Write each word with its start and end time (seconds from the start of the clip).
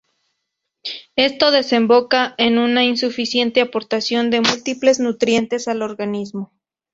Esto 1.15 1.51
desemboca 1.51 2.33
en 2.39 2.57
una 2.57 2.83
insuficiente 2.83 3.61
aportación 3.61 4.31
de 4.31 4.41
múltiples 4.41 4.99
nutrientes 4.99 5.67
al 5.67 5.83
organismo. 5.83 6.51